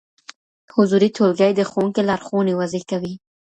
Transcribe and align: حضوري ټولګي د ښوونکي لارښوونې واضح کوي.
حضوري 0.73 1.09
ټولګي 1.15 1.51
د 1.55 1.61
ښوونکي 1.69 2.01
لارښوونې 2.09 2.53
واضح 2.55 2.83
کوي. 2.91 3.13